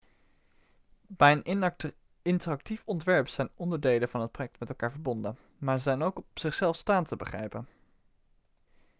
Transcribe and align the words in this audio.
bij 1.07 1.31
een 1.31 1.75
interactief 2.23 2.81
ontwerp 2.85 3.27
zijn 3.27 3.49
onderdelen 3.55 4.09
van 4.09 4.21
het 4.21 4.31
project 4.31 4.59
met 4.59 4.69
elkaar 4.69 4.91
verbonden 4.91 5.37
maar 5.57 5.77
ze 5.77 5.83
zijn 5.83 6.01
ook 6.03 6.17
op 6.17 6.25
zichzelf 6.35 6.75
staand 6.75 7.07
te 7.07 7.15
begrijpen 7.15 7.67